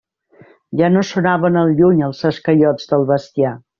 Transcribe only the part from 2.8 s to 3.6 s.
del bestiar.